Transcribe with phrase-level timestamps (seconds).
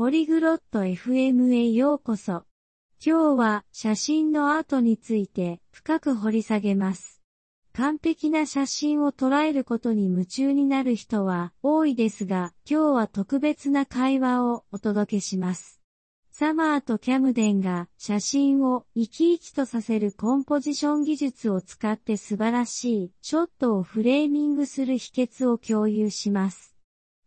[0.00, 2.44] ポリグロット FM へようこそ。
[3.04, 7.20] 今日は写真のアートについて深く掘り下げます。
[7.74, 15.82] 完璧な写真を捉えることに夢中になる人は多いですが、今日は特別な会話をお届けします。
[16.30, 26.69] サマーとキャムデンが写真を生き生きとさせるコンポジション技術を使って素晴らしいショットをフレーミングする秘訣を共有します。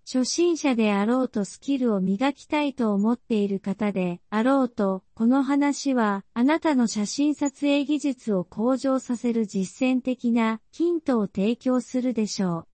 [0.06, 12.68] 初心者であろうとスキルを磨きたいと思っている方であろうと、この話はあなたの写真撮影技術を向上させる実践的なヒントを提供するでしょう。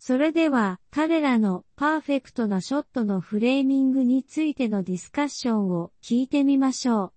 [0.00, 7.12] それでは彼らのパーフェクトなショットのフレーミングについてのディスカッションを聞いてみましょう。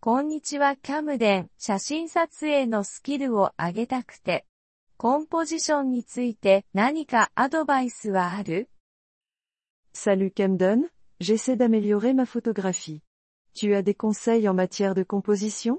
[0.00, 1.50] こんにちはキャムデン。
[1.56, 4.46] 写真撮影のスキルを上げたくて
[5.02, 8.68] コンポジションについて何かアドバイスはある
[9.94, 10.90] Salut Camden,
[11.20, 13.00] j'essaie d'améliorer ma photographie.
[13.54, 15.78] Tu as des conseils en matière de composition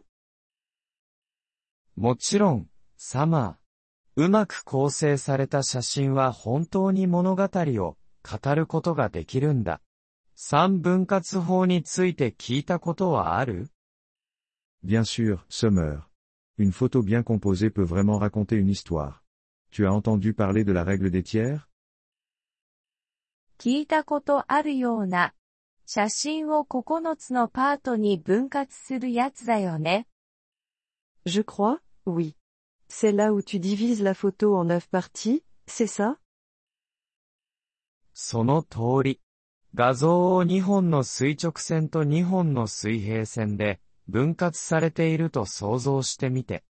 [1.96, 4.24] もちろん、サマー。
[4.24, 9.82] うまく構成された写真は本当に物語を語ることができるんだ。
[10.36, 13.70] 三分割法について聞いたことはある
[14.84, 16.11] Bien sûr, Summer.
[16.59, 19.25] Une photo bien composée peut vraiment raconter une histoire.
[19.71, 21.69] Tu as entendu parler de la règle des tiers
[23.59, 25.33] 聞いたことあるような。
[25.87, 30.07] 写真を9つのパートに分割するやつだよね。
[31.25, 32.35] Je crois, oui.
[32.89, 36.19] C'est là où tu divises la photo en 9 parties, c'est ça
[38.15, 39.21] その通り。
[39.75, 43.81] 画像を2本の垂直線と2本の水平線で
[44.11, 46.65] 分割されていると想像してみて、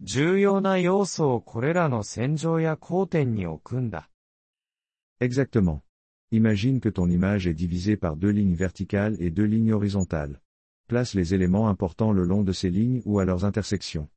[0.00, 4.08] 重要な要素をこれらの線上や交点に置くんだ。
[5.20, 5.80] Exactement.
[6.30, 10.40] Imagine que ton image est divisée par deux lignes verticales et deux lignes horizontales.
[10.86, 14.08] Place les éléments importants le long de ces lignes ou à leurs intersections.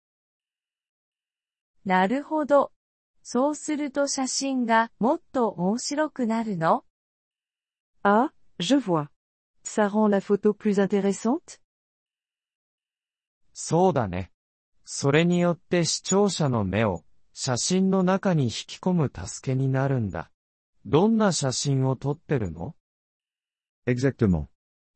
[1.84, 2.72] なるほど。
[3.24, 6.84] そうすると写真がもっと面白くなるの
[8.04, 8.30] Ah,
[8.60, 9.10] je vois.
[9.64, 11.60] Ça rend la photo plus intéressante
[13.59, 14.33] そうだね。
[14.85, 20.31] それによって視聴者の目を写真の中に引き込む助けになるんだ。
[20.85, 22.77] どんな写真を撮ってるの
[23.87, 24.49] Exactement.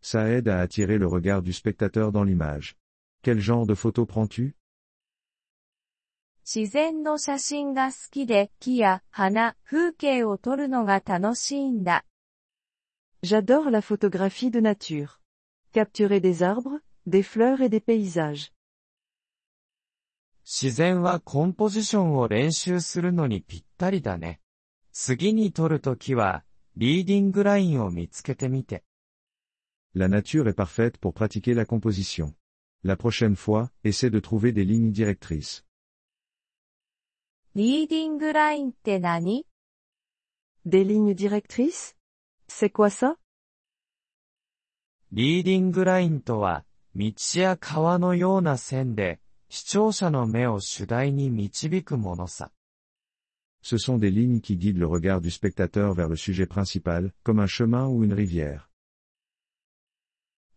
[0.02, 2.76] Ça aide à attirer le regard du spectateur dans l'image.
[3.22, 4.52] Quel genre de photo prends-tu
[6.44, 12.04] 自然の写真が好きで木や花、風景を撮るのが楽しいんだ。
[13.22, 15.18] J'adore la photographie de nature.
[15.72, 18.51] Capturer des arbres, des fleurs et des paysages.
[20.43, 24.39] 自然はコンポジションを練習するのにぴったりだね。
[24.91, 26.43] 次に撮るときは、
[26.77, 28.83] リーディングラインを見つけてみて。
[29.95, 32.33] La nature est parfaite pour pratiquer la composition.
[32.83, 35.65] La prochaine fois, essaie de trouver des lignes directrices.
[37.55, 39.45] リーディングラインって何
[40.65, 41.95] Des lignes directrices
[42.47, 43.15] C'est quoi ça
[45.11, 46.65] リーディングラインとは、
[46.99, 52.51] 道や川のような線で、視聴者の目を主題に導くものさ。
[53.61, 57.47] Ce sont des lignes qui guident le regard du spectateur vers le sujet principal, comme un
[57.47, 58.69] chemin ou une rivière.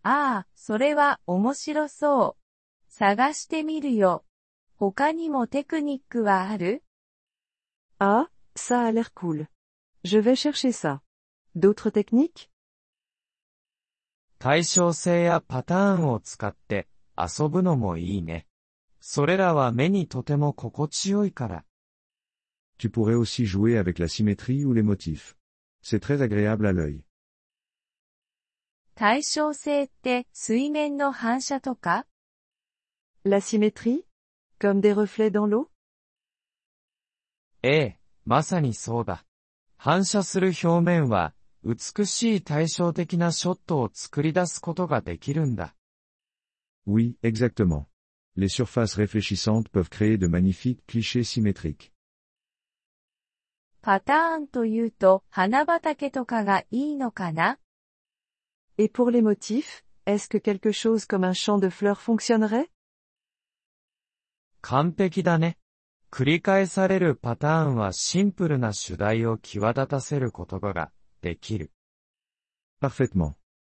[0.02, 2.92] ああ、それは面白そう。
[2.92, 4.24] 探してみるよ。
[4.76, 6.84] 他にもテクニックはある
[7.98, 9.48] Ah, ça a l'air cool.
[10.04, 11.00] Je vais chercher ça.
[11.56, 12.48] D'autres techniques
[14.43, 18.45] 対称性やパターンを使って遊ぶのもいいね。
[18.99, 21.63] それらは目にとても心地よいから。
[22.77, 25.37] Tu pourrais aussi jouer avec la symétrie ou les motifs.
[25.81, 27.05] C'est très agréable à l'œil.
[28.95, 32.05] 対称性って水面の反射とか
[33.23, 34.03] La symétrie
[34.59, 35.69] Comme des reflets dans l'eau
[37.61, 39.23] ええ、まさにそうだ。
[39.77, 41.33] 反射する表面は
[41.63, 45.75] 美しい対照的なショットを作り出すことができるんだ。
[46.85, 47.85] Oui, exactement.
[48.35, 51.91] Les surfaces réfléchissantes peuvent créer de magnifiques clichés symétriques.
[53.81, 57.59] パターンというと花畑とかがいいのかな
[58.77, 62.67] Et pour les motifs, est-ce que quelque chose comme un champ de fleurs fonctionnerait
[64.61, 65.57] 完璧だね。
[66.11, 70.91] 繰り返されるパターンはシンプルな主題を際立たせることが
[71.23, 71.71] できる。
[72.81, 73.35] Parfaitement.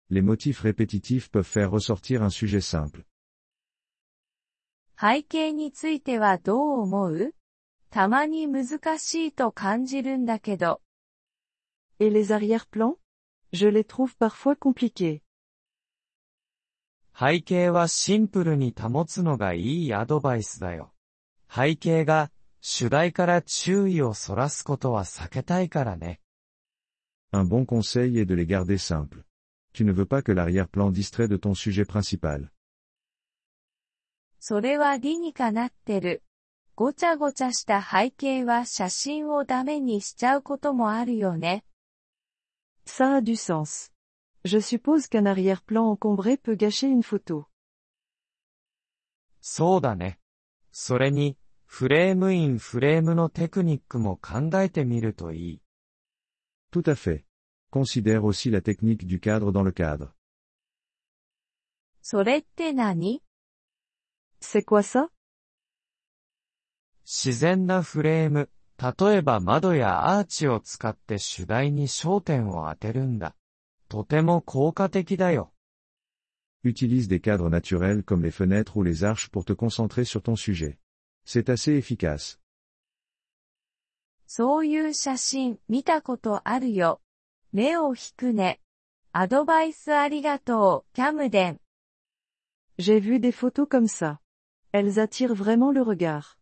[0.10, 3.06] Les motifs répétitifs peuvent faire ressortir un sujet simple.
[5.00, 7.34] 背景についてはどう思う
[7.90, 10.82] たまに難しいと感じるんだけど。
[12.00, 12.98] Et les arrière-plans
[13.54, 15.22] Je les trouve parfois compliqués.
[17.18, 20.92] 背景はシンプルに保つのがいいアドバイスだよ。
[21.50, 22.30] 背景が
[22.60, 26.20] 主題から注意をそらすことは避けたいからね。
[27.33, 29.25] Un bon conseil est de les garder simples.
[29.73, 32.51] Tu ne veux pas que l'arrière-plan distrait de ton sujet principal.
[34.39, 36.23] それは理にかなってる。
[36.75, 41.65] ごちゃごちゃした背景は写真をダメにしちゃうこともあるよね。
[42.85, 43.93] Ça a du sens.
[44.45, 47.45] Je suppose qu'un arrière-plan encombré peut gâcher une photo.
[49.41, 50.19] そうだね。
[50.73, 51.37] それに、
[51.67, 55.63] フレームインフレームのテクニックも考えてみるといい。
[56.71, 57.27] Tout à fait.
[57.71, 60.15] Considère aussi la technique du cadre dans le cadre.
[62.05, 63.23] それって何
[64.41, 65.09] C'est quoi ça
[67.05, 73.37] 自然なフレーム、例えば窓やアーチを使って主題に焦点を当てるんだ。
[73.89, 75.53] とても効果的だよ。
[76.65, 80.37] Utilise des cadres naturels comme les fenêtres ou les arches pour te concentrer sur ton
[80.37, 80.79] sujet.
[81.25, 82.39] C'est assez efficace.
[84.28, 87.02] そういう写真見たことあるよ。
[87.54, 88.60] 目を引くね。
[89.14, 91.62] アドバイスありがとう、キャムデン。
[92.78, 94.20] J'ai vu des photos comme ça.
[94.74, 96.38] Elles attirent vraiment le regard.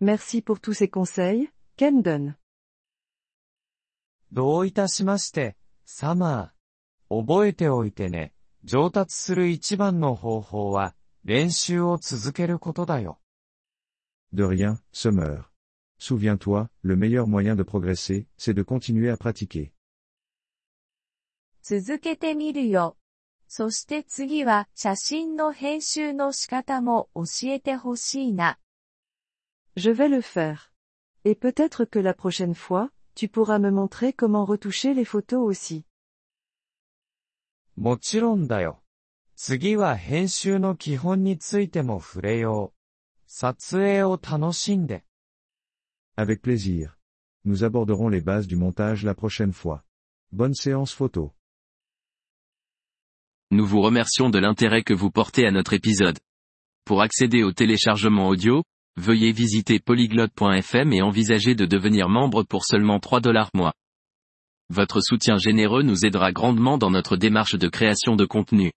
[0.00, 2.34] Merci pour tous ces conseils, Camden.
[4.32, 7.24] どういたしまして、サマー。
[7.24, 8.32] 覚えておいてね。
[8.64, 13.20] 上達する一番の方法は、練習を続けることだよ。
[14.32, 15.44] De rien, Summer.
[15.99, 19.71] Souviens-toi, le meilleur moyen de progresser, c'est de continuer à pratiquer.
[21.63, 22.97] 続けてみるよ。
[23.47, 28.57] そして次は写真の編集の仕方も教えてほしいな。
[29.75, 30.71] Je vais le faire.
[31.23, 35.85] Et peut-être que la prochaine fois, tu pourras me montrer comment retoucher les photos aussi.
[37.75, 38.81] もちろんだよ。
[39.35, 42.79] 次は編集の基本についても触れよう。
[43.27, 45.03] 撮影を楽しんで。
[46.18, 46.96] Avec plaisir.
[47.44, 49.84] Nous aborderons les bases du montage la prochaine fois.
[50.32, 51.34] Bonne séance photo.
[53.50, 56.18] Nous vous remercions de l'intérêt que vous portez à notre épisode.
[56.86, 58.64] Pour accéder au téléchargement audio,
[58.96, 63.74] veuillez visiter polyglotte.fm et envisager de devenir membre pour seulement 3 dollars mois.
[64.70, 68.72] Votre soutien généreux nous aidera grandement dans notre démarche de création de contenu.